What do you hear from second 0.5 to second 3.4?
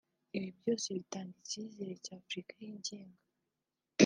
byose bitanga icyizere cya Afurika yigenga